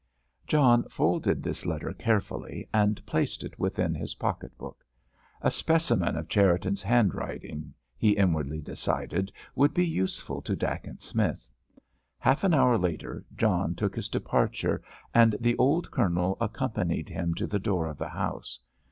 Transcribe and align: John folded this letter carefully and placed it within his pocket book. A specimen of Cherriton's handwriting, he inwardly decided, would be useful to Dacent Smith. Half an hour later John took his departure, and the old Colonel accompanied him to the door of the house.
John 0.47 0.81
folded 0.89 1.43
this 1.43 1.63
letter 1.63 1.93
carefully 1.93 2.67
and 2.73 3.05
placed 3.05 3.43
it 3.43 3.59
within 3.59 3.93
his 3.93 4.15
pocket 4.15 4.57
book. 4.57 4.83
A 5.43 5.51
specimen 5.51 6.15
of 6.17 6.27
Cherriton's 6.27 6.81
handwriting, 6.81 7.75
he 7.95 8.13
inwardly 8.13 8.61
decided, 8.61 9.31
would 9.53 9.75
be 9.75 9.85
useful 9.85 10.41
to 10.41 10.55
Dacent 10.55 11.03
Smith. 11.03 11.47
Half 12.17 12.43
an 12.43 12.55
hour 12.55 12.79
later 12.79 13.23
John 13.37 13.75
took 13.75 13.95
his 13.95 14.09
departure, 14.09 14.81
and 15.13 15.35
the 15.39 15.55
old 15.59 15.91
Colonel 15.91 16.35
accompanied 16.41 17.07
him 17.09 17.35
to 17.35 17.45
the 17.45 17.59
door 17.59 17.85
of 17.85 17.99
the 17.99 18.09
house. 18.09 18.59